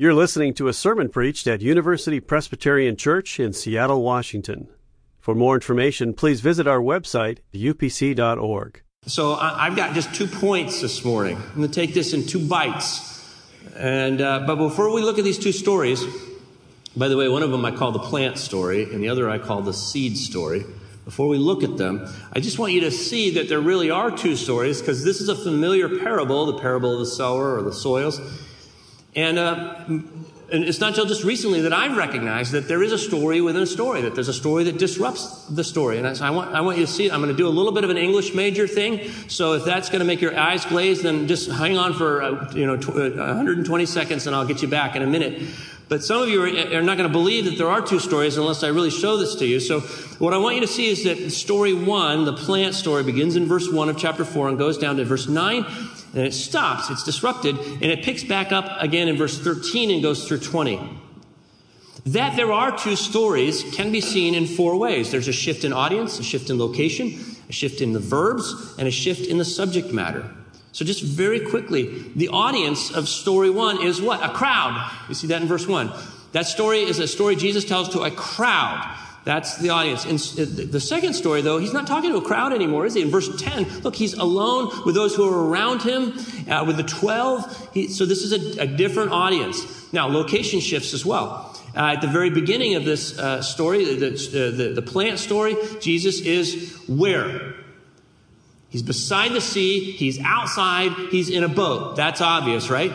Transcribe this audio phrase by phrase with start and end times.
[0.00, 4.68] You're listening to a sermon preached at University Presbyterian Church in Seattle, Washington.
[5.18, 8.82] For more information, please visit our website, upc.org.
[9.06, 11.36] So I've got just two points this morning.
[11.36, 13.28] I'm going to take this in two bites.
[13.74, 16.04] And uh, but before we look at these two stories,
[16.96, 19.38] by the way, one of them I call the plant story, and the other I
[19.38, 20.64] call the seed story.
[21.06, 24.12] Before we look at them, I just want you to see that there really are
[24.12, 27.72] two stories because this is a familiar parable, the parable of the sower or the
[27.72, 28.20] soils.
[29.18, 32.98] And, uh, and it's not until just recently that I've recognized that there is a
[32.98, 35.98] story within a story, that there's a story that disrupts the story.
[35.98, 37.12] And I, so I, want, I want you to see it.
[37.12, 39.10] I'm going to do a little bit of an English major thing.
[39.26, 42.52] So if that's going to make your eyes glaze, then just hang on for, uh,
[42.52, 45.42] you know, tw- uh, 120 seconds and I'll get you back in a minute.
[45.88, 48.36] But some of you are, are not going to believe that there are two stories
[48.36, 49.58] unless I really show this to you.
[49.58, 49.80] So
[50.20, 53.46] what I want you to see is that story one, the plant story, begins in
[53.46, 55.64] verse one of chapter four and goes down to verse nine,
[56.14, 56.90] and it stops.
[56.90, 60.80] It's disrupted, and it picks back up again in verse 13 and goes through 20.
[62.06, 65.10] That there are two stories can be seen in four ways.
[65.10, 68.88] There's a shift in audience, a shift in location, a shift in the verbs, and
[68.88, 70.30] a shift in the subject matter.
[70.72, 74.22] So just very quickly, the audience of story one is what?
[74.22, 74.90] A crowd.
[75.08, 75.92] You see that in verse one.
[76.32, 78.96] That story is a story Jesus tells to a crowd.
[79.28, 80.06] That's the audience.
[80.06, 83.02] In the second story, though, he's not talking to a crowd anymore, is he?
[83.02, 86.14] In verse 10, look, he's alone with those who are around him,
[86.48, 87.74] uh, with the 12.
[87.74, 89.92] He, so this is a, a, different audience.
[89.92, 91.54] Now, location shifts as well.
[91.76, 94.08] Uh, at the very beginning of this uh, story, the,
[94.56, 97.54] the, the plant story, Jesus is where?
[98.70, 101.96] He's beside the sea, he's outside, he's in a boat.
[101.96, 102.92] That's obvious, right?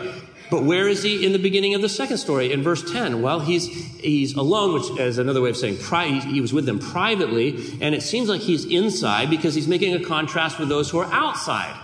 [0.54, 2.52] But where is he in the beginning of the second story?
[2.52, 3.66] In verse 10, well, he's,
[3.96, 7.92] he's alone, which is another way of saying pri- he was with them privately, and
[7.92, 11.76] it seems like he's inside because he's making a contrast with those who are outside.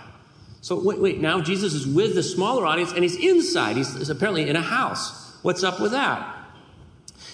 [0.60, 3.76] So wait, wait, now Jesus is with the smaller audience and he's inside.
[3.76, 5.34] He's, he's apparently in a house.
[5.42, 6.32] What's up with that?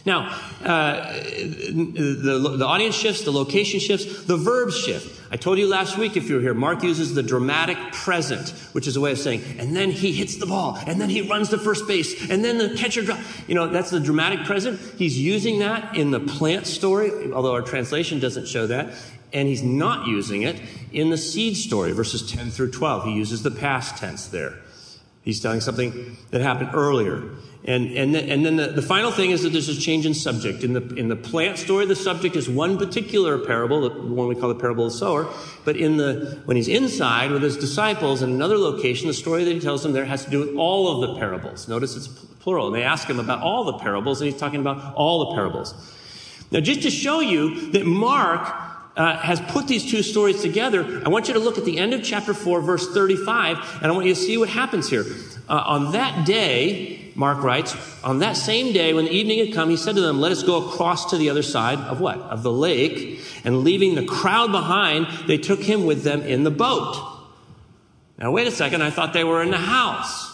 [0.07, 5.21] Now, uh, the, the audience shifts, the location shifts, the verbs shift.
[5.33, 8.87] I told you last week, if you were here, Mark uses the dramatic present, which
[8.87, 11.49] is a way of saying, and then he hits the ball, and then he runs
[11.49, 13.21] to first base, and then the catcher drops.
[13.49, 14.79] You know, that's the dramatic present.
[14.97, 18.95] He's using that in the plant story, although our translation doesn't show that.
[19.33, 23.07] And he's not using it in the seed story, verses 10 through 12.
[23.07, 24.55] He uses the past tense there.
[25.23, 27.25] He's telling something that happened earlier.
[27.67, 30.15] And, and, then, and then the, the final thing is that there's a change in
[30.15, 30.63] subject.
[30.63, 34.37] In the, in the plant story, the subject is one particular parable, the one we
[34.37, 35.29] call the parable of the sower.
[35.65, 39.53] But in the, when he's inside with his disciples in another location, the story that
[39.53, 41.67] he tells them there has to do with all of the parables.
[41.67, 42.69] Notice it's plural.
[42.69, 45.75] And they ask him about all the parables, and he's talking about all the parables.
[46.53, 48.49] Now, just to show you that Mark
[48.97, 51.95] uh, has put these two stories together, I want you to look at the end
[51.95, 55.05] of chapter 4, verse 35, and I want you to see what happens here.
[55.49, 59.71] Uh, on that day, Mark writes, on that same day, when the evening had come,
[59.71, 62.19] he said to them, Let us go across to the other side of what?
[62.19, 63.21] Of the lake.
[63.45, 66.95] And leaving the crowd behind, they took him with them in the boat.
[68.19, 70.33] Now, wait a second, I thought they were in the house.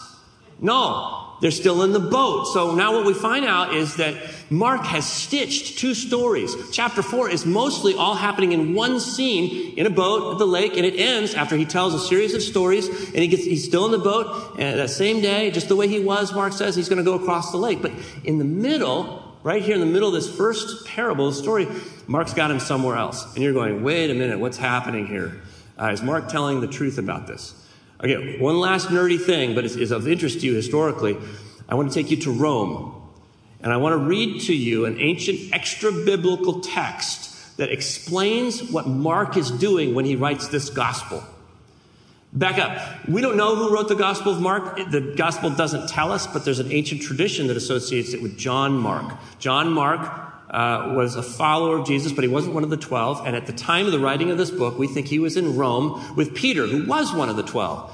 [0.59, 2.45] No, they're still in the boat.
[2.45, 4.15] So now what we find out is that
[4.53, 6.55] Mark has stitched two stories.
[6.71, 10.77] Chapter 4 is mostly all happening in one scene in a boat at the lake,
[10.77, 13.85] and it ends after he tells a series of stories, and he gets, he's still
[13.85, 16.87] in the boat, and that same day, just the way he was, Mark says, he's
[16.87, 17.81] going to go across the lake.
[17.81, 17.93] But
[18.23, 21.67] in the middle, right here in the middle of this first parable, story,
[22.05, 23.33] Mark's got him somewhere else.
[23.33, 25.41] And you're going, wait a minute, what's happening here?
[25.81, 27.55] Uh, is Mark telling the truth about this?
[28.01, 31.17] Okay, one last nerdy thing, but it's of interest to you historically.
[31.67, 32.99] I want to take you to Rome.
[33.63, 38.87] And I want to read to you an ancient extra biblical text that explains what
[38.87, 41.23] Mark is doing when he writes this gospel.
[42.33, 43.07] Back up.
[43.07, 44.75] We don't know who wrote the Gospel of Mark.
[44.89, 48.73] The Gospel doesn't tell us, but there's an ancient tradition that associates it with John
[48.73, 49.13] Mark.
[49.37, 50.01] John Mark
[50.49, 53.25] uh, was a follower of Jesus, but he wasn't one of the twelve.
[53.25, 55.55] And at the time of the writing of this book, we think he was in
[55.55, 57.93] Rome with Peter, who was one of the twelve.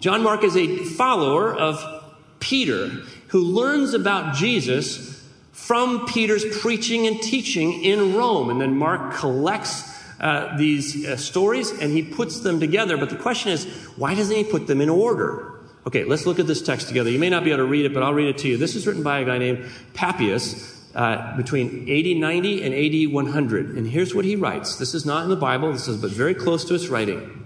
[0.00, 2.03] John Mark is a follower of
[2.44, 2.90] Peter
[3.28, 8.50] who learns about Jesus from Peter's preaching and teaching in Rome.
[8.50, 9.90] And then Mark collects
[10.20, 12.98] uh, these uh, stories and he puts them together.
[12.98, 13.64] But the question is,
[13.96, 15.52] why doesn't he put them in order?
[15.86, 17.10] Okay, let's look at this text together.
[17.10, 18.56] You may not be able to read it, but I'll read it to you.
[18.58, 20.72] This is written by a guy named Papias.
[20.94, 23.76] Uh, between AD 90 and AD 100.
[23.76, 24.76] And here's what he writes.
[24.76, 27.43] This is not in the Bible, this is but very close to its writing.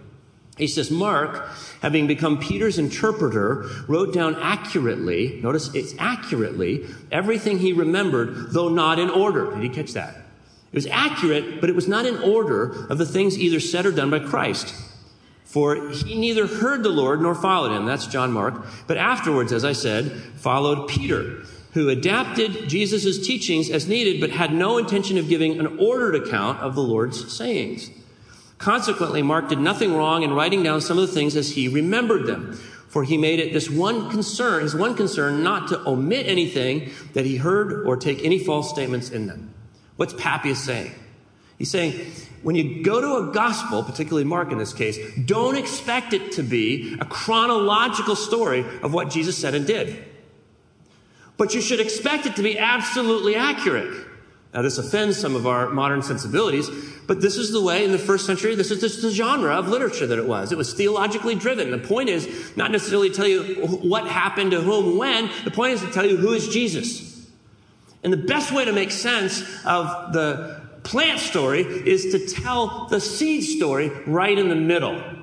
[0.58, 1.49] He says, Mark,
[1.81, 8.99] having become Peter's interpreter, wrote down accurately, notice it's accurately, everything he remembered, though not
[8.99, 9.52] in order.
[9.52, 10.16] Did he catch that?
[10.16, 13.93] It was accurate, but it was not in order of the things either said or
[13.93, 14.75] done by Christ.
[15.44, 17.87] For he neither heard the Lord nor followed him.
[17.87, 18.66] That's John Mark.
[18.87, 24.52] But afterwards, as I said, followed Peter, who adapted Jesus' teachings as needed, but had
[24.52, 27.90] no intention of giving an ordered account of the Lord's sayings.
[28.58, 32.26] Consequently, Mark did nothing wrong in writing down some of the things as he remembered
[32.26, 32.52] them.
[32.88, 37.26] For he made it this one concern, his one concern, not to omit anything that
[37.26, 39.55] he heard or take any false statements in them.
[39.96, 40.93] What's Papias saying?
[41.58, 42.12] He's saying,
[42.43, 46.43] when you go to a gospel, particularly Mark in this case, don't expect it to
[46.43, 50.05] be a chronological story of what Jesus said and did.
[51.37, 54.07] But you should expect it to be absolutely accurate.
[54.54, 56.70] Now, this offends some of our modern sensibilities,
[57.06, 59.68] but this is the way in the first century, this is just the genre of
[59.68, 60.52] literature that it was.
[60.52, 61.70] It was theologically driven.
[61.70, 65.74] The point is not necessarily to tell you what happened to whom when, the point
[65.74, 67.26] is to tell you who is Jesus.
[68.02, 73.00] And the best way to make sense of the plant story is to tell the
[73.00, 75.18] seed story right in the middle.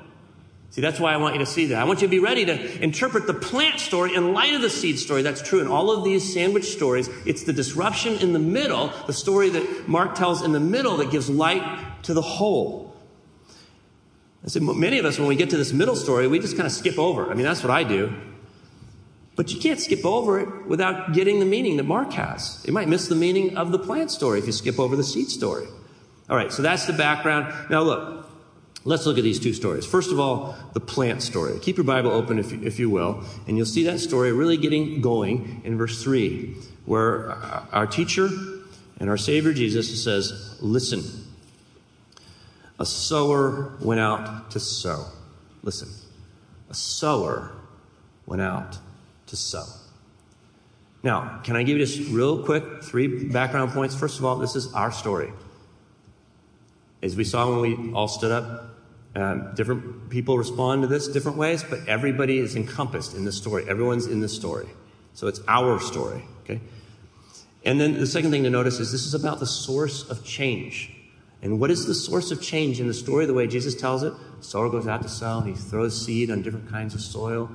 [0.75, 1.81] See, that's why I want you to see that.
[1.81, 4.69] I want you to be ready to interpret the plant story in light of the
[4.69, 5.21] seed story.
[5.21, 7.09] That's true in all of these sandwich stories.
[7.25, 11.11] It's the disruption in the middle, the story that Mark tells in the middle that
[11.11, 11.63] gives light
[12.03, 12.93] to the whole.
[14.43, 16.67] I said, many of us, when we get to this middle story, we just kind
[16.67, 17.31] of skip over.
[17.31, 18.13] I mean, that's what I do.
[19.37, 22.61] But you can't skip over it without getting the meaning that Mark has.
[22.67, 25.29] You might miss the meaning of the plant story if you skip over the seed
[25.29, 25.67] story.
[26.29, 27.53] All right, so that's the background.
[27.69, 28.24] Now look,
[28.85, 29.85] let's look at these two stories.
[29.85, 31.59] First of all, the plant story.
[31.59, 34.55] Keep your Bible open if you, if you will, and you'll see that story really
[34.55, 36.55] getting going in verse 3,
[36.85, 37.31] where
[37.73, 38.29] our teacher
[38.99, 41.03] and our Savior Jesus says, Listen,
[42.79, 45.05] a sower went out to sow.
[45.63, 45.89] Listen,
[46.69, 47.51] a sower
[48.25, 48.77] went out
[49.27, 49.65] to sow.
[51.01, 53.95] Now, can I give you just real quick three background points?
[53.95, 55.31] First of all, this is our story.
[57.01, 58.74] As we saw when we all stood up,
[59.15, 63.65] um, different people respond to this different ways, but everybody is encompassed in this story.
[63.69, 64.67] Everyone's in this story.
[65.13, 66.59] So it's our story, okay?
[67.63, 70.91] And then the second thing to notice is this is about the source of change.
[71.41, 74.13] And what is the source of change in the story, the way Jesus tells it?
[74.41, 77.49] Sower goes out to sow, he throws seed on different kinds of soil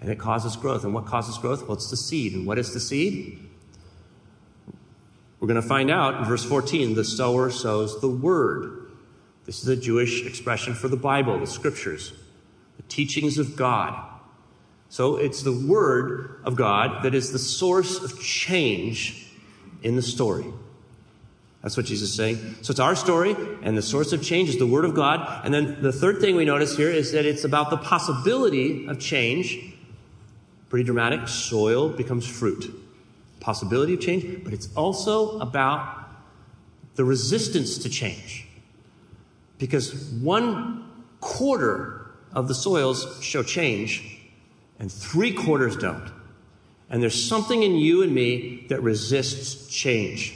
[0.00, 0.84] and it causes growth.
[0.84, 1.62] And what causes growth?
[1.62, 2.34] Well, it's the seed.
[2.34, 3.38] And what is the seed?
[5.40, 8.85] We're going to find out in verse 14 the sower sows the word.
[9.46, 12.12] This is a Jewish expression for the Bible, the scriptures,
[12.76, 14.04] the teachings of God.
[14.88, 19.28] So it's the word of God that is the source of change
[19.82, 20.46] in the story.
[21.62, 22.56] That's what Jesus is saying.
[22.62, 25.44] So it's our story, and the source of change is the Word of God.
[25.44, 29.00] And then the third thing we notice here is that it's about the possibility of
[29.00, 29.74] change
[30.68, 31.28] Pretty dramatic.
[31.28, 32.74] Soil becomes fruit.
[33.40, 36.08] Possibility of change, but it's also about
[36.96, 38.45] the resistance to change.
[39.58, 44.20] Because one quarter of the soils show change,
[44.78, 46.10] and three quarters don't.
[46.90, 50.34] And there's something in you and me that resists change.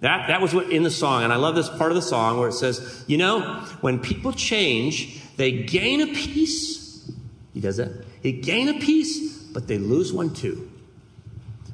[0.00, 2.38] That, that was what in the song, and I love this part of the song
[2.38, 3.40] where it says, you know,
[3.80, 7.10] when people change, they gain a piece.
[7.52, 8.22] He does that.
[8.22, 10.70] They gain a piece, but they lose one too.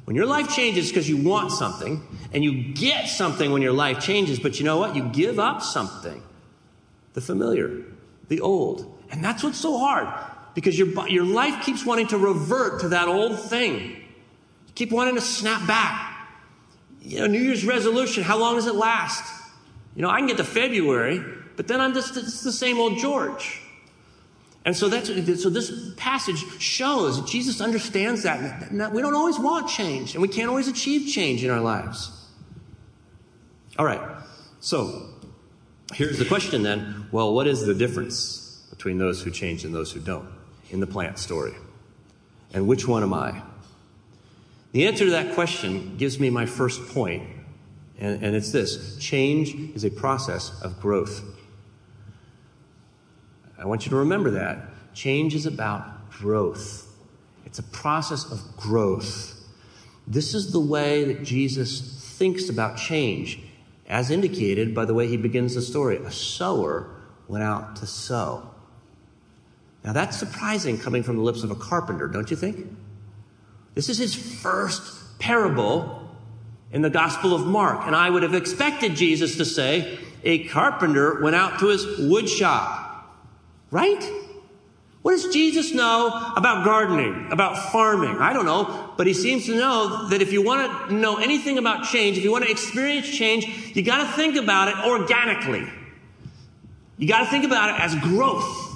[0.05, 2.01] When your life changes because you want something,
[2.33, 4.95] and you get something when your life changes, but you know what?
[4.95, 6.21] You give up something
[7.17, 7.83] the familiar,
[8.27, 8.95] the old.
[9.09, 10.07] And that's what's so hard
[10.53, 13.79] because your, your life keeps wanting to revert to that old thing.
[13.89, 16.29] You keep wanting to snap back.
[17.01, 19.23] You know, New Year's resolution, how long does it last?
[19.95, 21.23] You know, I can get to February,
[21.55, 23.63] but then I'm just it's the same old George.
[24.63, 25.07] And so that's
[25.41, 30.21] so this passage shows that Jesus understands that, that we don't always want change and
[30.21, 32.11] we can't always achieve change in our lives.
[33.79, 34.01] All right.
[34.59, 35.16] So
[35.93, 37.07] here's the question then.
[37.11, 40.29] Well, what is the difference between those who change and those who don't
[40.69, 41.53] in the plant story?
[42.53, 43.41] And which one am I?
[44.71, 47.23] The answer to that question gives me my first point,
[47.99, 51.23] and, and it's this change is a process of growth.
[53.57, 54.93] I want you to remember that.
[54.93, 56.87] Change is about growth,
[57.45, 59.33] it's a process of growth.
[60.05, 61.81] This is the way that Jesus
[62.17, 63.39] thinks about change,
[63.87, 65.97] as indicated by the way he begins the story.
[65.97, 66.89] A sower
[67.27, 68.49] went out to sow.
[69.83, 72.67] Now that's surprising coming from the lips of a carpenter, don't you think?
[73.73, 76.09] This is his first parable
[76.71, 77.85] in the Gospel of Mark.
[77.85, 82.27] And I would have expected Jesus to say, A carpenter went out to his wood
[82.27, 82.83] shop.
[83.71, 84.03] Right?
[85.01, 88.17] What does Jesus know about gardening, about farming?
[88.17, 91.57] I don't know, but he seems to know that if you want to know anything
[91.57, 95.65] about change, if you want to experience change, you got to think about it organically.
[96.97, 98.75] You got to think about it as growth.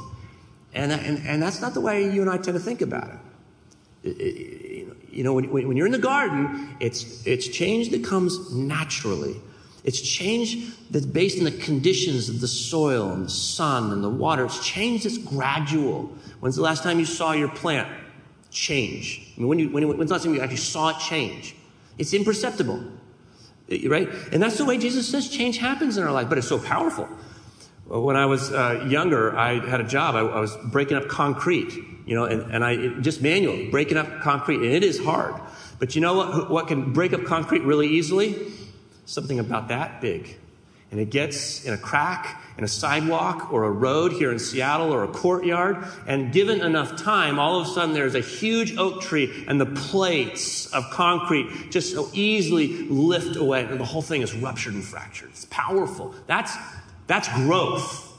[0.73, 3.09] And, and, and that's not the way you and I tend to think about
[4.03, 4.95] it.
[5.11, 9.41] you know, when, when you're in the garden, it's, it's change that comes naturally.
[9.83, 14.09] It's change that's based on the conditions of the soil and the sun and the
[14.09, 14.45] water.
[14.45, 16.03] It's change that's gradual.
[16.39, 17.89] When's the last time you saw your plant
[18.51, 19.33] change?
[19.35, 21.55] I mean, when you, when, when's the last time you actually saw it change?
[21.97, 22.83] It's imperceptible,
[23.87, 24.07] right?
[24.31, 27.07] And that's the way Jesus says change happens in our life, but it's so powerful.
[27.87, 30.15] When I was uh, younger, I had a job.
[30.15, 31.73] I, I, was breaking up concrete,
[32.05, 35.35] you know, and, and I just manual breaking up concrete, and it is hard.
[35.77, 36.49] But you know what?
[36.49, 38.35] What can break up concrete really easily?
[39.05, 40.37] Something about that big,
[40.91, 44.93] and it gets in a crack in a sidewalk or a road here in Seattle
[44.93, 45.83] or a courtyard.
[46.05, 49.65] And given enough time, all of a sudden there's a huge oak tree, and the
[49.65, 54.83] plates of concrete just so easily lift away, and the whole thing is ruptured and
[54.83, 55.29] fractured.
[55.29, 56.13] It's powerful.
[56.27, 56.55] That's
[57.07, 58.09] that's growth.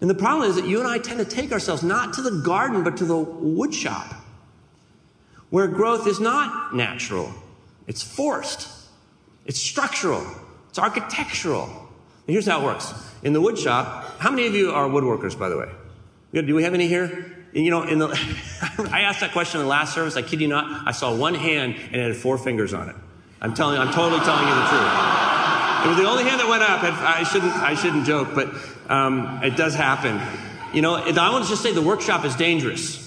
[0.00, 2.42] And the problem is that you and I tend to take ourselves not to the
[2.42, 4.16] garden, but to the woodshop,
[5.50, 7.32] where growth is not natural,
[7.86, 8.68] it's forced,
[9.52, 10.26] it's structural,
[10.70, 11.64] it's architectural.
[11.64, 12.94] And here's how it works.
[13.22, 15.68] In the woodshop, how many of you are woodworkers, by the way?
[16.32, 17.36] Do we have any here?
[17.52, 18.08] You know, in the,
[18.90, 20.16] I asked that question in the last service.
[20.16, 20.88] I kid you not.
[20.88, 22.96] I saw one hand and it had four fingers on it.
[23.42, 25.84] I'm telling, I'm totally telling you the truth.
[25.84, 26.82] It was the only hand that went up.
[26.82, 28.54] I shouldn't, I shouldn't joke, but
[28.88, 30.18] um, it does happen.
[30.72, 33.01] You know, I want to just say the workshop is dangerous.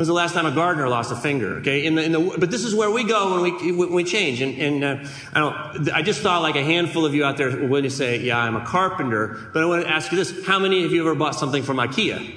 [0.00, 1.56] When was the last time a gardener lost a finger?
[1.56, 4.02] Okay, in the, in the, but this is where we go when we, when we
[4.02, 4.40] change.
[4.40, 5.90] And, and uh, I don't.
[5.92, 8.64] I just thought like a handful of you out there would say, "Yeah, I'm a
[8.64, 11.62] carpenter." But I want to ask you this: How many of you ever bought something
[11.62, 12.34] from IKEA?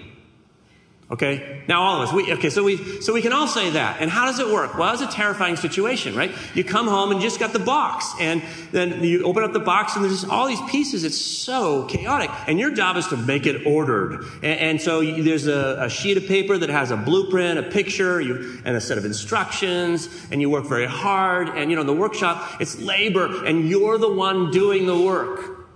[1.13, 1.61] Okay?
[1.67, 4.01] Now all of us, we, okay, so we, so we can all say that.
[4.01, 4.75] And how does it work?
[4.75, 6.31] Well, it's a terrifying situation, right?
[6.55, 8.41] You come home and you just got the box and
[8.71, 11.03] then you open up the box and there's just all these pieces.
[11.03, 12.31] It's so chaotic.
[12.47, 14.23] And your job is to make it ordered.
[14.37, 17.63] And, and so you, there's a, a, sheet of paper that has a blueprint, a
[17.63, 21.49] picture, you, and a set of instructions and you work very hard.
[21.49, 25.67] And you know, in the workshop, it's labor and you're the one doing the work.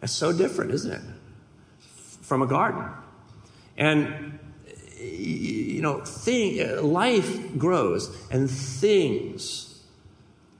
[0.00, 1.02] That's so different, isn't it?
[2.22, 2.88] From a garden.
[3.78, 4.38] And,
[5.00, 9.82] you know, thing, life grows and things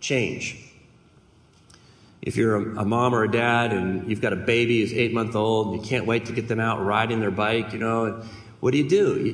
[0.01, 0.65] change.
[2.23, 5.13] If you're a, a, mom or a dad and you've got a baby who's eight
[5.13, 8.23] months old and you can't wait to get them out riding their bike, you know,
[8.61, 9.21] what do you do?
[9.21, 9.33] You,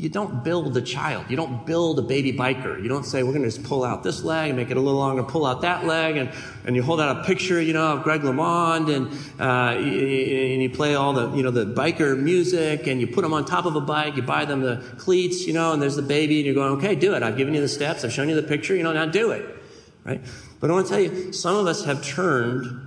[0.00, 1.26] you don't build a child.
[1.28, 2.80] You don't build a baby biker.
[2.80, 4.80] You don't say, we're going to just pull out this leg and make it a
[4.80, 6.30] little longer, pull out that leg, and,
[6.64, 9.08] and you hold out a picture, you know, of Greg LeMond, and,
[9.40, 13.32] uh, and you play all the, you know, the biker music, and you put them
[13.32, 16.02] on top of a bike, you buy them the cleats, you know, and there's the
[16.02, 17.24] baby, and you're going, okay, do it.
[17.24, 19.44] I've given you the steps, I've shown you the picture, you know, now do it.
[20.04, 20.20] Right?
[20.60, 22.86] But I want to tell you, some of us have turned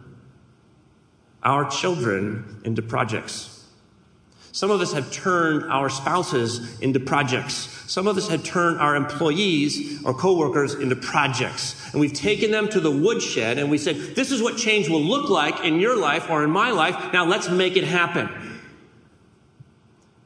[1.44, 3.53] our children into projects.
[4.54, 7.56] Some of us have turned our spouses into projects.
[7.92, 11.92] Some of us have turned our employees or coworkers into projects.
[11.92, 15.02] And we've taken them to the woodshed and we said, this is what change will
[15.02, 17.12] look like in your life or in my life.
[17.12, 18.30] Now let's make it happen.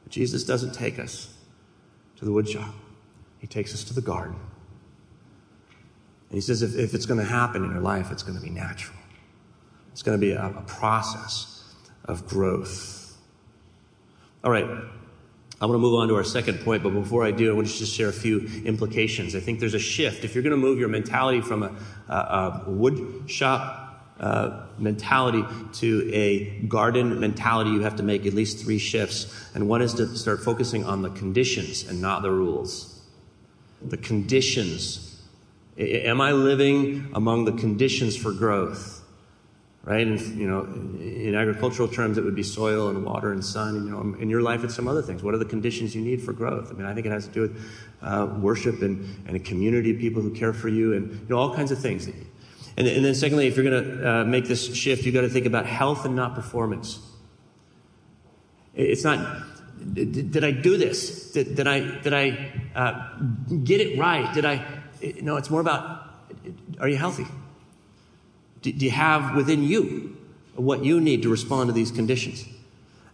[0.04, 1.34] But Jesus doesn't take us
[2.16, 2.74] to the woodshop.
[3.38, 4.36] He takes us to the garden.
[6.28, 8.44] And he says, if, if it's going to happen in your life, it's going to
[8.44, 8.98] be natural.
[9.92, 11.64] It's going to be a, a process
[12.04, 12.96] of growth.
[14.48, 14.64] All right.
[14.64, 17.68] I'm going to move on to our second point, but before I do, I want
[17.68, 19.36] to just share a few implications.
[19.36, 20.24] I think there's a shift.
[20.24, 21.76] If you're going to move your mentality from a,
[22.08, 25.44] a, a wood shop uh, mentality
[25.80, 29.50] to a garden mentality, you have to make at least three shifts.
[29.54, 33.02] And one is to start focusing on the conditions and not the rules.
[33.82, 35.22] The conditions.
[35.76, 38.97] Am I living among the conditions for growth?
[39.88, 40.06] Right?
[40.06, 40.64] And, you know,
[41.00, 43.74] in agricultural terms, it would be soil and water and sun.
[43.74, 45.22] And, you know, in your life, it's some other things.
[45.22, 46.70] What are the conditions you need for growth?
[46.70, 47.70] I mean, I think it has to do with
[48.02, 51.38] uh, worship and, and a community of people who care for you and, you know,
[51.38, 52.06] all kinds of things.
[52.06, 55.30] And, and then secondly, if you're going to uh, make this shift, you've got to
[55.30, 56.98] think about health and not performance.
[58.74, 59.42] It's not,
[59.94, 61.32] did, did I do this?
[61.32, 63.08] Did, did I, did I uh,
[63.64, 64.34] get it right?
[64.34, 64.66] Did I,
[65.22, 66.10] no, it's more about,
[66.78, 67.24] are you healthy?
[68.62, 70.16] Do, you have within you
[70.54, 72.44] what you need to respond to these conditions?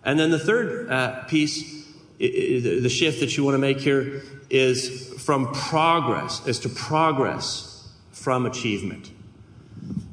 [0.04, 1.86] And then the third uh, piece,
[2.18, 8.46] the shift that you want to make here is from progress, is to progress from
[8.46, 9.10] achievement.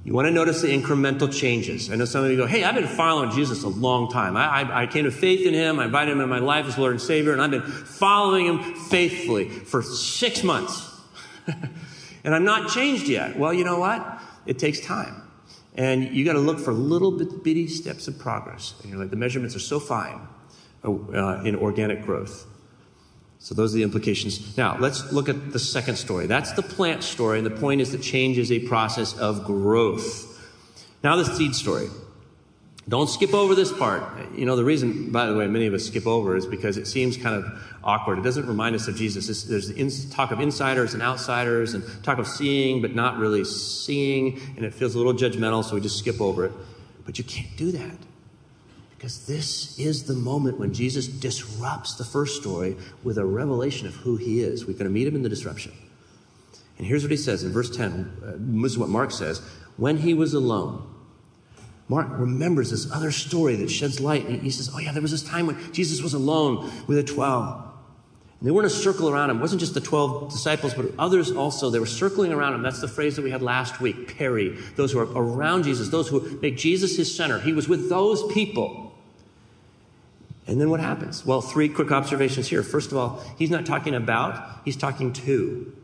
[0.03, 1.91] You want to notice the incremental changes.
[1.91, 4.35] I know some of you go, hey, I've been following Jesus a long time.
[4.35, 5.79] I, I, I, came to faith in him.
[5.79, 8.75] I invited him in my life as Lord and Savior, and I've been following him
[8.75, 10.89] faithfully for six months.
[12.23, 13.37] and I'm not changed yet.
[13.37, 14.19] Well, you know what?
[14.45, 15.20] It takes time.
[15.75, 18.73] And you got to look for little bit, bitty steps of progress.
[18.81, 20.27] And you're like, the measurements are so fine.
[20.83, 22.45] uh, in organic growth.
[23.39, 24.55] So those are the implications.
[24.57, 26.27] Now, let's look at the second story.
[26.27, 30.27] That's the plant story, and the point is that change is a process of growth.
[31.03, 31.87] Now, the seed story.
[32.89, 34.03] Don't skip over this part.
[34.35, 36.87] You know, the reason, by the way, many of us skip over is because it
[36.87, 37.45] seems kind of
[37.83, 38.17] awkward.
[38.17, 39.43] It doesn't remind us of Jesus.
[39.43, 44.65] there's talk of insiders and outsiders and talk of seeing but not really seeing, and
[44.65, 46.51] it feels a little judgmental, so we just skip over it.
[47.05, 47.97] But you can't do that.
[48.97, 53.95] Because this is the moment when Jesus disrupts the first story with a revelation of
[53.95, 54.65] who he is.
[54.65, 55.71] We're going to meet him in the disruption.
[56.77, 58.21] And here's what he says in verse 10.
[58.23, 59.41] Uh, this is what Mark says.
[59.77, 60.90] When he was alone,
[61.91, 64.25] Mark remembers this other story that sheds light.
[64.25, 67.03] And he says, Oh, yeah, there was this time when Jesus was alone with the
[67.03, 67.65] 12.
[68.39, 69.39] And they were in a circle around him.
[69.39, 71.69] It wasn't just the 12 disciples, but others also.
[71.69, 72.61] They were circling around him.
[72.61, 74.57] That's the phrase that we had last week, peri.
[74.77, 77.41] Those who are around Jesus, those who make Jesus his center.
[77.41, 78.95] He was with those people.
[80.47, 81.25] And then what happens?
[81.25, 82.63] Well, three quick observations here.
[82.63, 85.75] First of all, he's not talking about, he's talking to.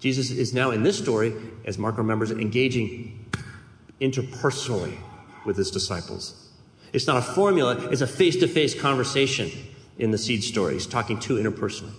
[0.00, 1.32] Jesus is now in this story,
[1.64, 3.24] as Mark remembers, engaging
[4.02, 4.98] interpersonally
[5.46, 6.50] with his disciples.
[6.92, 9.50] It's not a formula, it's a face to face conversation
[9.98, 10.74] in the seed story.
[10.74, 11.94] He's talking to interpersonally.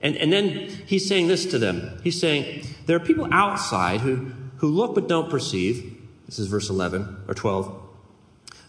[0.00, 0.50] And, and then
[0.86, 2.00] he's saying this to them.
[2.04, 5.96] He's saying, there are people outside who, who look but don't perceive.
[6.26, 7.88] This is verse 11 or 12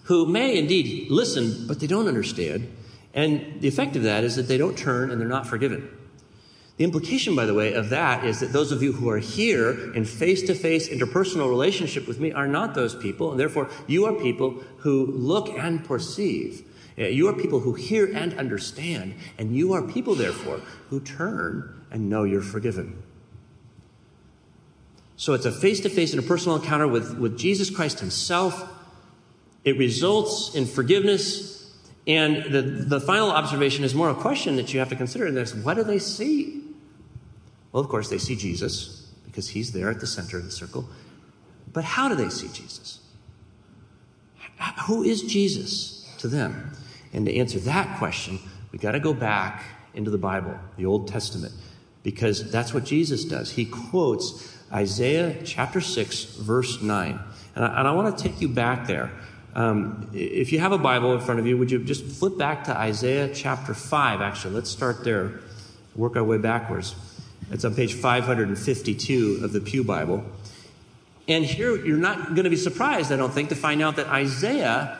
[0.09, 2.67] who may indeed listen, but they don't understand.
[3.13, 5.87] And the effect of that is that they don't turn and they're not forgiven.
[6.79, 9.93] The implication, by the way, of that is that those of you who are here
[9.93, 14.05] in face to face interpersonal relationship with me are not those people, and therefore you
[14.05, 16.63] are people who look and perceive.
[16.97, 21.83] Uh, you are people who hear and understand, and you are people, therefore, who turn
[21.91, 23.03] and know you're forgiven.
[25.17, 28.69] So it's a face to face interpersonal encounter with, with Jesus Christ Himself
[29.65, 31.75] it results in forgiveness.
[32.07, 35.35] And the, the final observation is more a question that you have to consider, and
[35.35, 36.68] that's what do they see?
[37.71, 40.87] Well, of course, they see Jesus because he's there at the center of the circle.
[41.71, 42.99] But how do they see Jesus?
[44.87, 46.71] Who is Jesus to them?
[47.13, 48.39] And to answer that question,
[48.71, 51.53] we got to go back into the Bible, the Old Testament,
[52.03, 53.51] because that's what Jesus does.
[53.51, 57.19] He quotes Isaiah chapter 6, verse 9.
[57.55, 59.11] And I, and I want to take you back there
[59.55, 62.63] um, if you have a Bible in front of you, would you just flip back
[62.65, 64.21] to Isaiah chapter 5?
[64.21, 65.39] Actually, let's start there,
[65.95, 66.95] work our way backwards.
[67.51, 70.23] It's on page 552 of the Pew Bible.
[71.27, 74.07] And here, you're not going to be surprised, I don't think, to find out that
[74.07, 74.97] Isaiah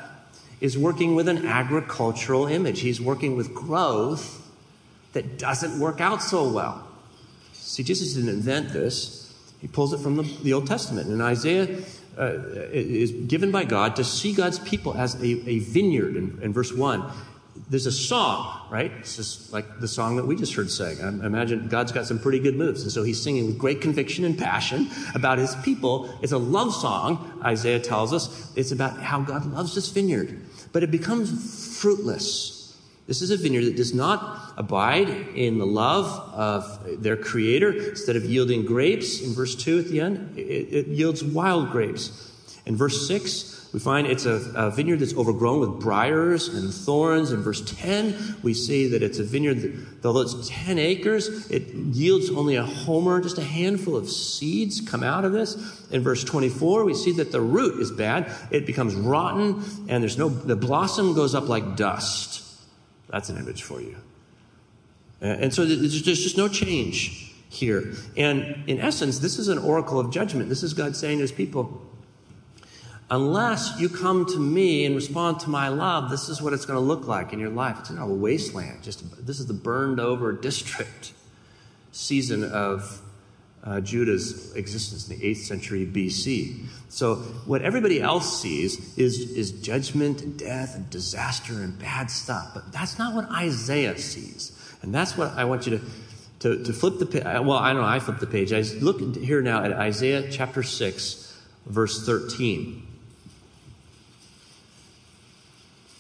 [0.62, 2.81] is working with an agricultural image.
[2.81, 4.47] He's working with growth
[5.13, 6.88] that doesn't work out so well.
[7.53, 11.07] See, Jesus didn't invent this, he pulls it from the, the Old Testament.
[11.07, 11.83] And Isaiah
[12.17, 12.33] uh,
[12.71, 16.73] is given by God to see God's people as a, a vineyard in, in, verse
[16.73, 17.12] 1.
[17.69, 18.91] There's a song, right?
[18.99, 20.99] It's just like the song that we just heard sing.
[21.01, 22.82] I imagine God's got some pretty good moves.
[22.82, 26.10] And so he's singing with great conviction and passion about his people.
[26.23, 28.51] It's a love song, Isaiah tells us.
[28.55, 30.41] It's about how God loves this vineyard.
[30.71, 32.60] But it becomes fruitless
[33.10, 37.71] this is a vineyard that does not abide in the love of their creator.
[37.71, 42.29] Instead of yielding grapes in verse 2 at the end, it, it yields wild grapes.
[42.69, 47.32] In verse 6, we find it's a, a, vineyard that's overgrown with briars and thorns.
[47.32, 49.58] In verse 10, we see that it's a vineyard
[50.03, 54.82] that, although it's 10 acres, it yields only a homer, just a handful of seeds
[54.82, 55.89] come out of this.
[55.89, 58.32] In verse 24, we see that the root is bad.
[58.51, 62.45] It becomes rotten, and there's no, the blossom goes up like dust.
[63.10, 63.95] That's an image for you.
[65.23, 67.93] Uh, and so there's just no change here.
[68.15, 70.49] And in essence, this is an oracle of judgment.
[70.49, 71.82] This is God saying to his people,
[73.12, 76.78] unless you come to me and respond to my love, this is what it's going
[76.78, 77.78] to look like in your life.
[77.80, 78.84] It's not a wasteland.
[78.84, 81.13] Just this is the burned over district
[81.91, 83.02] season of
[83.63, 86.65] uh, Judah's existence in the 8th century BC.
[86.88, 92.52] So, what everybody else sees is, is judgment and death and disaster and bad stuff.
[92.54, 94.56] But that's not what Isaiah sees.
[94.82, 95.86] And that's what I want you to,
[96.39, 97.24] to, to flip the page.
[97.24, 98.54] Well, I don't know, I flip the page.
[98.54, 102.88] I look here now at Isaiah chapter 6, verse 13.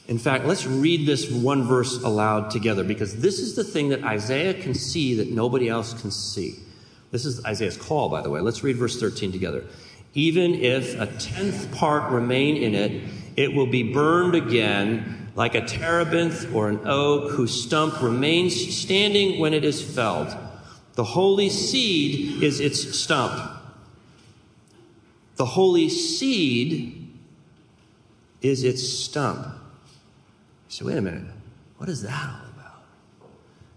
[0.09, 4.03] In fact, let's read this one verse aloud together because this is the thing that
[4.03, 6.55] Isaiah can see that nobody else can see.
[7.11, 8.41] This is Isaiah's call, by the way.
[8.41, 9.63] Let's read verse 13 together.
[10.15, 13.03] Even if a tenth part remain in it,
[13.35, 19.39] it will be burned again like a terebinth or an oak whose stump remains standing
[19.39, 20.35] when it is felled.
[20.95, 23.57] The holy seed is its stump.
[25.35, 27.15] The holy seed
[28.41, 29.45] is its stump.
[30.69, 31.25] So, wait a minute.
[31.77, 32.83] What is that all about?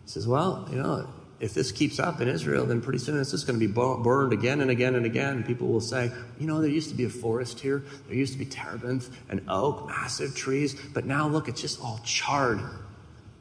[0.05, 1.09] He says, Well, you know,
[1.43, 4.33] if this keeps up in Israel, then pretty soon it's just going to be burned
[4.33, 5.43] again and again and again.
[5.43, 7.83] People will say, you know, there used to be a forest here.
[8.07, 10.81] There used to be terebinth and oak, massive trees.
[10.95, 12.61] But now look, it's just all charred.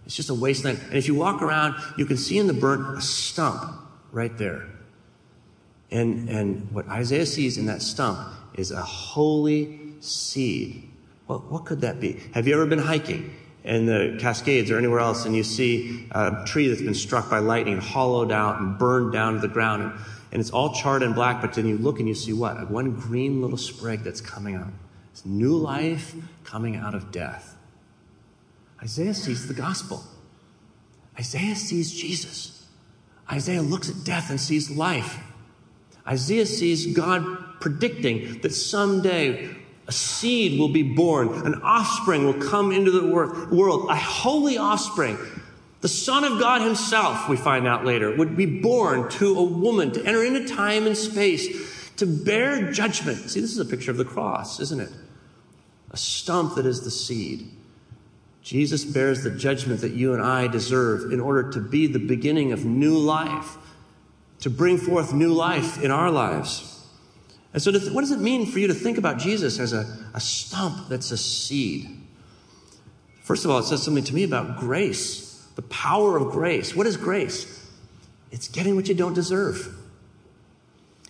[0.07, 0.79] It's just a wasteland.
[0.87, 3.71] And if you walk around, you can see in the burnt a stump
[4.11, 4.67] right there.
[5.91, 8.19] And, and what Isaiah sees in that stump
[8.55, 10.89] is a holy seed.
[11.27, 12.19] Well, what could that be?
[12.33, 13.31] Have you ever been hiking
[13.63, 17.39] in the Cascades or anywhere else and you see a tree that's been struck by
[17.39, 19.93] lightning, hollowed out and burned down to the ground, and,
[20.31, 22.71] and it's all charred and black, but then you look and you see what?
[22.71, 24.73] One green little sprig that's coming out.
[25.11, 27.55] It's new life coming out of death.
[28.81, 30.03] Isaiah sees the gospel.
[31.19, 32.67] Isaiah sees Jesus.
[33.31, 35.19] Isaiah looks at death and sees life.
[36.07, 39.55] Isaiah sees God predicting that someday
[39.91, 45.17] a seed will be born, an offspring will come into the world, a holy offspring.
[45.81, 49.91] The Son of God Himself, we find out later, would be born to a woman
[49.91, 53.17] to enter into time and space to bear judgment.
[53.29, 54.91] See, this is a picture of the cross, isn't it?
[55.89, 57.49] A stump that is the seed.
[58.41, 62.53] Jesus bears the judgment that you and I deserve in order to be the beginning
[62.53, 63.57] of new life,
[64.39, 66.70] to bring forth new life in our lives.
[67.53, 69.85] And so, th- what does it mean for you to think about Jesus as a,
[70.13, 71.89] a stump that's a seed?
[73.21, 76.75] First of all, it says something to me about grace, the power of grace.
[76.75, 77.69] What is grace?
[78.31, 79.77] It's getting what you don't deserve.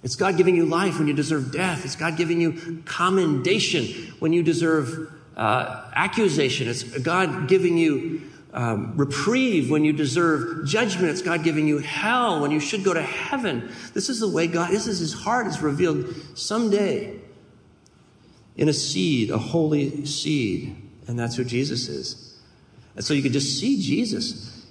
[0.03, 1.85] It's God giving you life when you deserve death.
[1.85, 6.67] It's God giving you commendation when you deserve uh, accusation.
[6.67, 11.09] It's God giving you um, reprieve when you deserve judgment.
[11.09, 13.71] It's God giving you hell when you should go to heaven.
[13.93, 17.19] This is the way God, this is His heart is revealed someday
[18.55, 20.75] in a seed, a holy seed.
[21.07, 22.39] And that's who Jesus is.
[22.95, 24.67] And so you can just see Jesus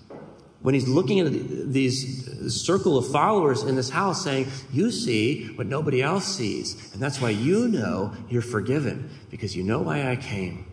[0.62, 5.66] when he's looking at these circle of followers in this house saying, You see what
[5.66, 6.92] nobody else sees.
[6.92, 10.66] And that's why you know you're forgiven, because you know why I came.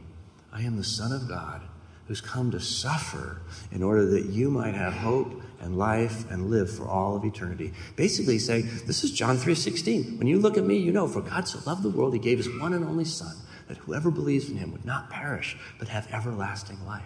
[0.52, 1.67] I am the Son of God
[2.08, 3.42] who's come to suffer
[3.72, 7.74] in order that you might have hope and life and live for all of eternity.
[7.96, 10.18] Basically saying, this is John 3:16.
[10.18, 12.38] When you look at me, you know, for God so loved the world, he gave
[12.38, 13.36] his one and only son,
[13.68, 17.04] that whoever believes in him would not perish, but have everlasting life.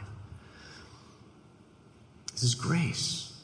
[2.33, 3.39] This is grace.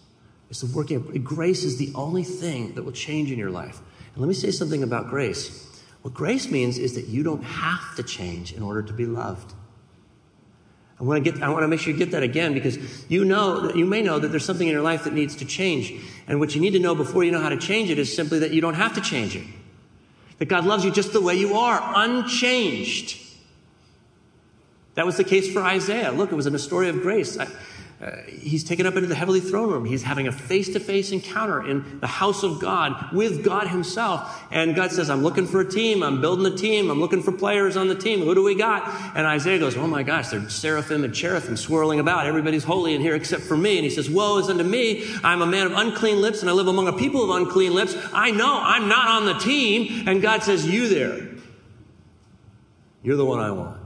[0.49, 3.79] It's the working of grace is the only thing that will change in your life.
[4.13, 5.65] And let me say something about grace.
[6.03, 9.53] What grace means is that you don't have to change in order to be loved.
[10.99, 12.77] I want to get, I want to make sure you get that again because
[13.09, 15.93] you know, you may know that there's something in your life that needs to change.
[16.27, 18.39] And what you need to know before you know how to change it is simply
[18.39, 19.43] that you don't have to change it.
[20.39, 23.23] That God loves you just the way you are, unchanged.
[24.95, 26.11] That was the case for Isaiah.
[26.11, 27.37] Look, it was in a story of grace.
[27.37, 27.47] I,
[27.99, 29.83] uh, he's taken up into the heavenly throne room.
[29.83, 34.43] He's having a face to face encounter in the house of God with God Himself.
[34.51, 36.03] And God says, I'm looking for a team.
[36.03, 36.91] I'm building a team.
[36.91, 38.19] I'm looking for players on the team.
[38.19, 38.87] Who do we got?
[39.15, 42.27] And Isaiah goes, Oh my gosh, there's seraphim and cherubim swirling about.
[42.27, 43.77] Everybody's holy in here except for me.
[43.77, 45.03] And he says, Woe is unto me.
[45.23, 47.95] I'm a man of unclean lips and I live among a people of unclean lips.
[48.13, 50.07] I know I'm not on the team.
[50.07, 51.29] And God says, You there.
[53.01, 53.79] You're the one I want.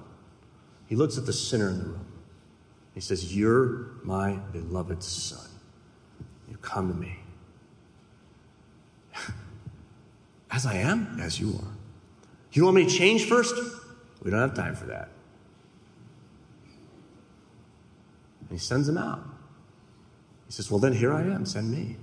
[0.88, 2.06] He looks at the sinner in the room.
[2.94, 5.48] He says, You're my beloved son.
[6.50, 7.20] You come to me.
[10.52, 11.72] As I am, as you are.
[12.52, 13.56] You want me to change first?
[14.22, 15.10] We don't have time for that.
[18.42, 19.24] And he sends him out.
[20.48, 21.96] He says, Well, then here I am, send me.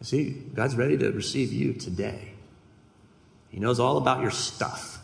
[0.00, 2.34] You see, God's ready to receive you today.
[3.48, 5.00] He knows all about your stuff.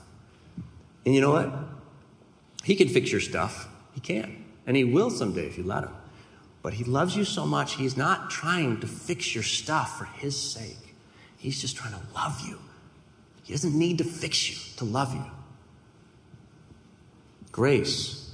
[1.05, 1.53] And you know what?
[2.63, 3.69] He can fix your stuff.
[3.95, 4.45] He can.
[4.71, 5.91] And He will someday if you let Him.
[6.63, 10.41] But He loves you so much, He's not trying to fix your stuff for His
[10.41, 10.95] sake.
[11.37, 12.61] He's just trying to love you.
[13.43, 15.25] He doesn't need to fix you to love you.
[17.51, 18.33] Grace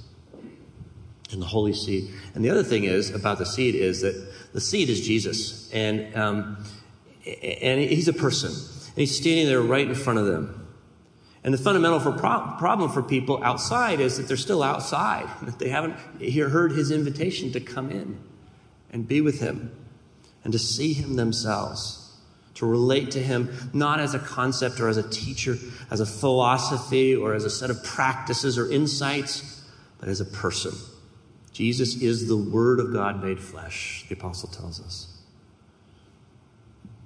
[1.31, 2.13] and the holy seed.
[2.35, 6.15] And the other thing is about the seed is that the seed is Jesus, and
[6.15, 6.63] um,
[7.25, 10.66] and he's a person, and he's standing there right in front of them.
[11.43, 15.29] And the fundamental for pro- problem for people outside is that they're still outside.
[15.43, 15.97] That they haven't
[16.29, 18.19] heard his invitation to come in
[18.91, 19.71] and be with him
[20.43, 22.15] and to see him themselves,
[22.55, 25.57] to relate to him not as a concept or as a teacher,
[25.91, 29.63] as a philosophy or as a set of practices or insights,
[29.99, 30.71] but as a person.
[31.51, 35.17] Jesus is the Word of God made flesh, the apostle tells us.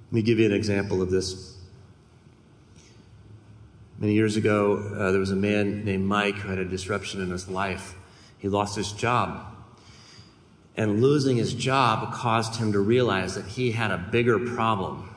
[0.06, 1.51] Let me give you an example of this
[4.02, 7.30] Many years ago, uh, there was a man named Mike who had a disruption in
[7.30, 7.94] his life.
[8.36, 9.46] He lost his job.
[10.76, 15.08] And losing his job caused him to realize that he had a bigger problem.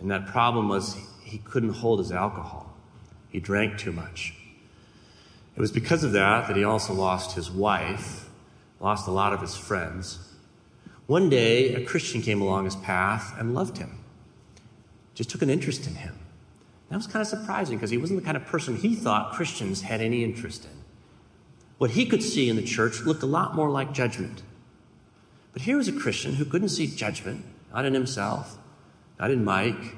[0.00, 2.74] And that problem was he couldn't hold his alcohol.
[3.28, 4.32] He drank too much.
[5.54, 8.30] It was because of that that he also lost his wife,
[8.80, 10.20] lost a lot of his friends.
[11.06, 13.98] One day, a Christian came along his path and loved him,
[15.14, 16.14] just took an interest in him.
[16.90, 19.82] That was kind of surprising because he wasn't the kind of person he thought Christians
[19.82, 20.70] had any interest in.
[21.78, 24.42] What he could see in the church looked a lot more like judgment.
[25.52, 28.58] But here was a Christian who couldn't see judgment, not in himself,
[29.18, 29.96] not in Mike,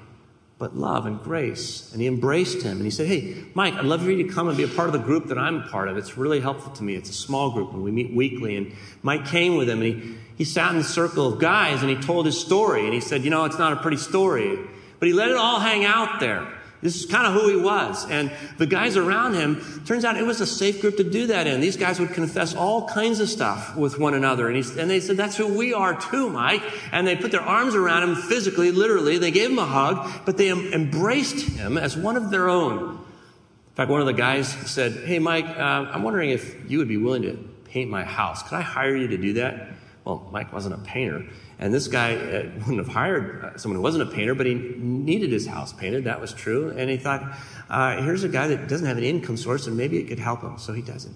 [0.59, 1.91] but love and grace.
[1.93, 4.49] And he embraced him and he said, Hey, Mike, I'd love for you to come
[4.49, 5.97] and be a part of the group that I'm a part of.
[5.97, 6.95] It's really helpful to me.
[6.95, 8.57] It's a small group and we meet weekly.
[8.57, 11.91] And Mike came with him and he, he sat in the circle of guys and
[11.91, 12.85] he told his story.
[12.85, 14.57] And he said, You know, it's not a pretty story.
[15.01, 16.47] But he let it all hang out there.
[16.83, 18.11] This is kind of who he was.
[18.11, 21.47] And the guys around him, turns out it was a safe group to do that
[21.47, 21.61] in.
[21.61, 24.49] These guys would confess all kinds of stuff with one another.
[24.49, 26.63] And, he, and they said, that's who we are too, Mike.
[26.91, 29.19] And they put their arms around him physically, literally.
[29.19, 32.95] They gave him a hug, but they embraced him as one of their own.
[32.95, 36.89] In fact, one of the guys said, Hey, Mike, uh, I'm wondering if you would
[36.89, 38.43] be willing to paint my house.
[38.43, 39.69] Could I hire you to do that?
[40.05, 41.25] Well, Mike wasn't a painter.
[41.63, 44.55] And this guy uh, wouldn't have hired uh, someone who wasn't a painter, but he
[44.55, 46.03] needed his house painted.
[46.05, 46.71] That was true.
[46.71, 47.39] And he thought,
[47.71, 50.43] uh, here's a guy that doesn't have an income source, and maybe it could help
[50.43, 50.59] him.
[50.59, 51.13] So he does it.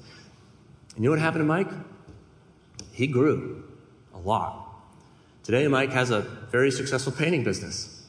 [0.94, 1.66] And you know what happened to Mike?
[2.92, 3.64] He grew
[4.14, 4.68] a lot.
[5.42, 6.20] Today, Mike has a
[6.52, 8.06] very successful painting business.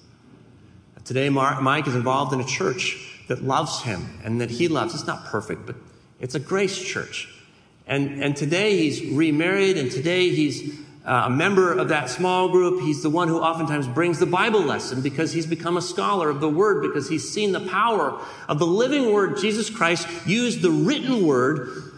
[1.06, 4.94] Today, Mike is involved in a church that loves him and that he loves.
[4.94, 5.76] It's not perfect, but
[6.20, 7.34] it's a grace church.
[7.88, 12.82] And, and today he's remarried, and today he's Uh, a member of that small group.
[12.82, 16.42] He's the one who oftentimes brings the Bible lesson because he's become a scholar of
[16.42, 19.38] the Word, because he's seen the power of the living Word.
[19.38, 21.94] Jesus Christ used the written Word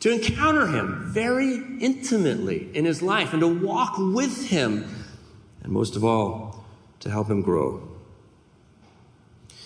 [0.00, 4.86] to encounter Him very intimately in his life and to walk with Him,
[5.62, 6.66] and most of all,
[7.00, 7.88] to help Him grow.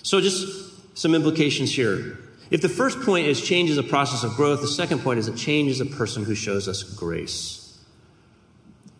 [0.04, 2.16] So, just some implications here.
[2.52, 5.26] If the first point is change is a process of growth, the second point is
[5.26, 7.67] that change is a person who shows us grace.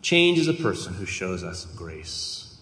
[0.01, 2.57] Change is a person who shows us grace.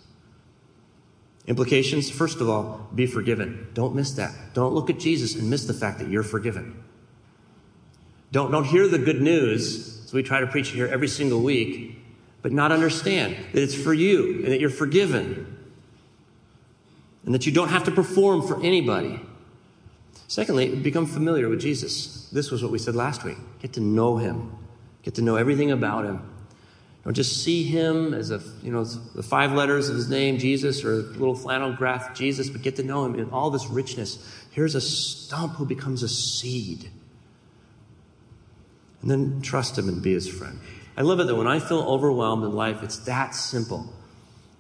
[1.45, 3.67] Implications first of all, be forgiven.
[3.73, 4.33] Don't miss that.
[4.53, 6.83] Don't look at Jesus and miss the fact that you're forgiven.
[8.31, 11.97] Don't, don't hear the good news, as we try to preach here every single week,
[12.41, 15.57] but not understand that it's for you and that you're forgiven
[17.25, 19.19] and that you don't have to perform for anybody.
[20.27, 22.29] Secondly, become familiar with Jesus.
[22.29, 23.37] This was what we said last week.
[23.61, 24.55] Get to know him,
[25.03, 26.21] get to know everything about him.
[27.07, 30.83] Don't just see him as a, you know, the five letters of his name, Jesus,
[30.83, 34.19] or a little flannel graph, Jesus, but get to know him in all this richness.
[34.51, 36.89] Here's a stump who becomes a seed.
[39.01, 40.59] And then trust him and be his friend.
[40.97, 43.93] I love it that when I feel overwhelmed in life, it's that simple.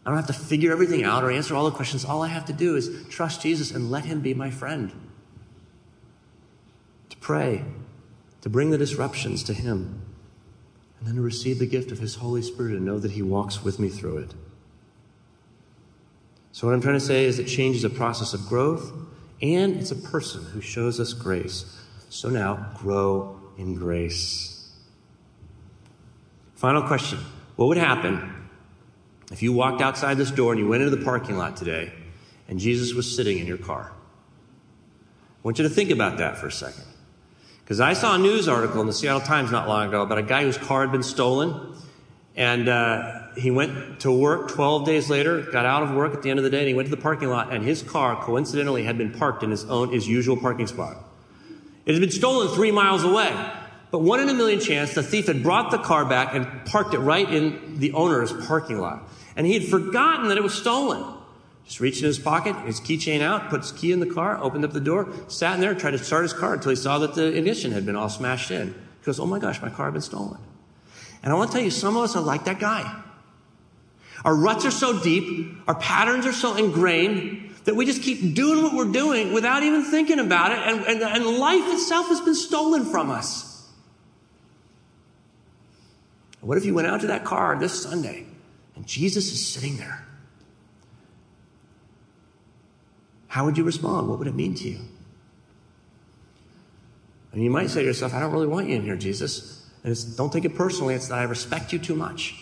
[0.05, 2.05] I don't have to figure everything out or answer all the questions.
[2.05, 4.93] All I have to do is trust Jesus and let him be my friend.
[7.09, 7.65] To pray,
[8.39, 10.06] to bring the disruptions to him
[10.99, 13.63] and then to receive the gift of His Holy Spirit and know that He walks
[13.63, 14.33] with me through it.
[16.51, 18.91] So, what I'm trying to say is that change is a process of growth
[19.41, 21.65] and it's a person who shows us grace.
[22.09, 24.57] So, now grow in grace.
[26.55, 27.19] Final question
[27.55, 28.49] What would happen
[29.31, 31.93] if you walked outside this door and you went into the parking lot today
[32.47, 33.91] and Jesus was sitting in your car?
[33.91, 36.83] I want you to think about that for a second.
[37.67, 40.23] Because I saw a news article in the Seattle Times not long ago about a
[40.23, 41.75] guy whose car had been stolen.
[42.33, 46.29] And uh, he went to work 12 days later, got out of work at the
[46.29, 48.83] end of the day, and he went to the parking lot, and his car coincidentally
[48.83, 50.95] had been parked in his own, his usual parking spot.
[51.85, 53.35] It had been stolen three miles away.
[53.91, 56.93] But one in a million chance, the thief had brought the car back and parked
[56.93, 59.09] it right in the owner's parking lot.
[59.35, 61.16] And he had forgotten that it was stolen.
[61.67, 64.63] Just reached in his pocket, his keychain out, put his key in the car, opened
[64.63, 67.13] up the door, sat in there, tried to start his car until he saw that
[67.13, 68.69] the ignition had been all smashed in.
[68.69, 70.39] He goes, Oh my gosh, my car had been stolen.
[71.21, 73.03] And I want to tell you, some of us are like that guy.
[74.23, 78.63] Our ruts are so deep, our patterns are so ingrained that we just keep doing
[78.63, 82.33] what we're doing without even thinking about it, and, and, and life itself has been
[82.33, 83.69] stolen from us.
[86.39, 88.25] What if you went out to that car this Sunday
[88.77, 90.06] and Jesus is sitting there?
[93.27, 94.09] How would you respond?
[94.09, 94.79] What would it mean to you?
[97.33, 99.69] And you might say to yourself, I don't really want you in here, Jesus.
[99.83, 102.35] And don't take it personally, it's that I respect you too much.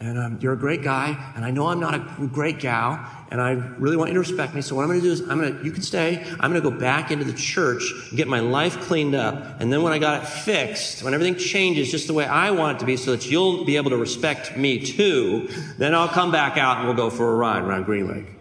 [0.00, 3.40] and um, you're a great guy, and I know I'm not a great gal, and
[3.40, 4.60] I really want you to respect me.
[4.60, 6.22] So what I'm going to do is, I'm going to, you can stay.
[6.40, 7.82] I'm going to go back into the church,
[8.14, 11.90] get my life cleaned up, and then when I got it fixed, when everything changes
[11.90, 14.56] just the way I want it to be, so that you'll be able to respect
[14.56, 15.48] me too,
[15.78, 18.33] then I'll come back out and we'll go for a ride around Green Lake.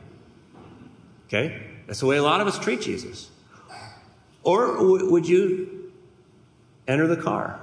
[1.33, 3.31] Okay, that's the way a lot of us treat Jesus.
[4.43, 5.91] Or w- would you
[6.87, 7.59] enter the car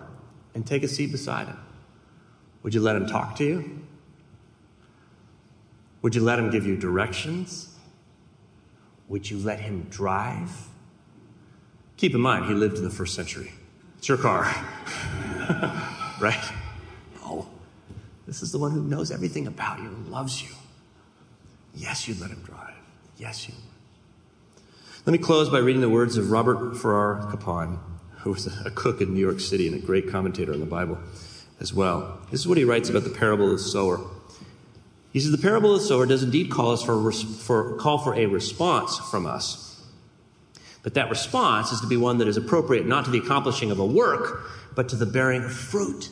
[0.54, 1.58] and take a seat beside him?
[2.64, 3.86] Would you let him talk to you?
[6.02, 7.76] Would you let him give you directions?
[9.08, 10.50] Would you let him drive?
[11.96, 13.52] Keep in mind, he lived in the first century.
[13.98, 14.52] It's your car.
[16.20, 16.52] right?
[17.22, 17.48] No.
[18.26, 20.48] This is the one who knows everything about you loves you.
[21.72, 22.69] Yes, you'd let him drive.
[23.20, 23.54] Yes, you
[25.04, 27.78] Let me close by reading the words of Robert Farrar Capon,
[28.20, 30.98] who was a cook in New York City and a great commentator on the Bible
[31.60, 32.18] as well.
[32.30, 34.00] This is what he writes about the parable of the sower.
[35.12, 38.14] He says the parable of the sower does indeed call us for, for call for
[38.14, 39.84] a response from us.
[40.82, 43.78] But that response is to be one that is appropriate not to the accomplishing of
[43.78, 46.08] a work, but to the bearing of fruit.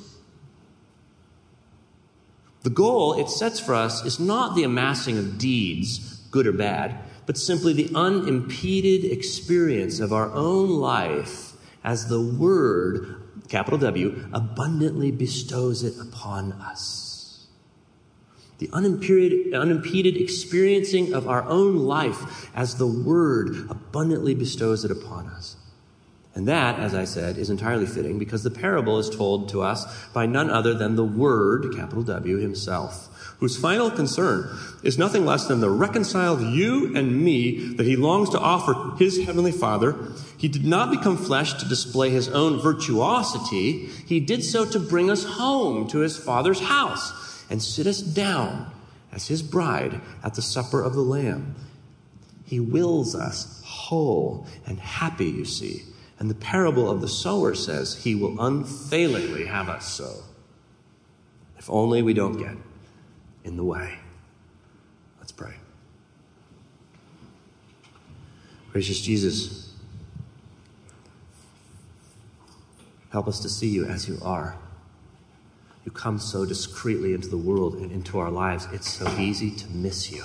[2.64, 6.98] The goal it sets for us is not the amassing of deeds, good or bad,
[7.26, 11.52] but simply the unimpeded experience of our own life
[11.84, 17.46] as the Word capital W, abundantly bestows it upon us.
[18.58, 25.28] The unimpeded, unimpeded experiencing of our own life as the Word abundantly bestows it upon
[25.28, 25.56] us.
[26.34, 30.08] And that, as I said, is entirely fitting because the parable is told to us
[30.08, 33.08] by none other than the Word, capital W, himself,
[33.38, 34.50] whose final concern
[34.82, 39.24] is nothing less than the reconciled you and me that he longs to offer his
[39.24, 39.96] heavenly Father.
[40.36, 43.86] He did not become flesh to display his own virtuosity.
[44.06, 48.70] He did so to bring us home to his Father's house and sit us down
[49.12, 51.54] as his bride at the supper of the Lamb.
[52.44, 55.82] He wills us whole and happy, you see.
[56.18, 60.24] And the parable of the sower says he will unfailingly have us so.
[61.58, 62.56] If only we don't get
[63.48, 63.98] in the way.
[65.18, 65.54] Let's pray.
[68.72, 69.72] Gracious Jesus,
[73.10, 74.56] help us to see you as you are.
[75.84, 79.68] You come so discreetly into the world and into our lives, it's so easy to
[79.70, 80.24] miss you.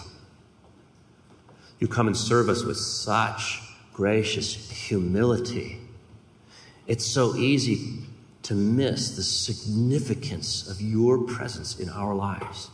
[1.80, 3.62] You come and serve us with such
[3.94, 5.80] gracious humility.
[6.86, 8.00] It's so easy
[8.44, 12.70] to miss the significance of your presence in our lives.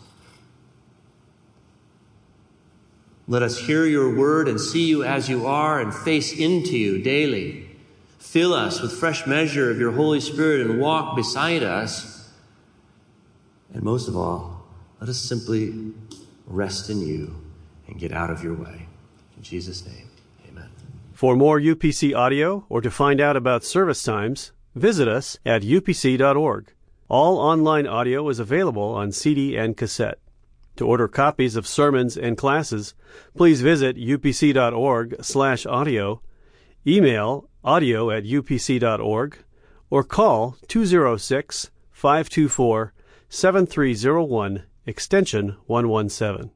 [3.29, 6.99] Let us hear your word and see you as you are and face into you
[6.99, 7.69] daily.
[8.17, 12.27] Fill us with fresh measure of your Holy Spirit and walk beside us.
[13.71, 14.65] And most of all,
[14.99, 15.93] let us simply
[16.47, 17.35] rest in you
[17.87, 18.87] and get out of your way.
[19.37, 20.09] In Jesus' name,
[20.49, 20.71] amen.
[21.13, 26.73] For more UPC audio or to find out about service times, visit us at upc.org.
[27.07, 30.17] All online audio is available on CD and cassette.
[30.79, 32.93] To order copies of sermons and classes,
[33.35, 36.21] please visit upc.org/audio,
[36.87, 39.37] email audio at upc.org,
[39.89, 42.93] or call 206 524
[43.27, 46.51] 7301 extension 117.